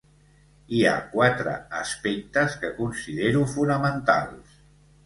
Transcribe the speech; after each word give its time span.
Hi 0.77 0.79
ha 0.87 0.93
quatre 1.11 1.53
aspectes 1.81 2.57
que 2.65 2.73
considero 2.81 3.47
fonamentals. 3.57 4.61